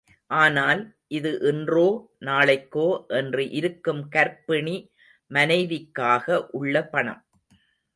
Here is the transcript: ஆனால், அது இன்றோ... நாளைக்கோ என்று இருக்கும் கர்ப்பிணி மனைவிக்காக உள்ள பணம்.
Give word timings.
ஆனால், 0.31 0.79
அது 1.09 1.31
இன்றோ... 1.41 1.83
நாளைக்கோ 2.25 2.87
என்று 3.11 3.45
இருக்கும் 3.51 4.01
கர்ப்பிணி 4.15 4.77
மனைவிக்காக 5.31 6.47
உள்ள 6.51 6.75
பணம். 6.87 7.23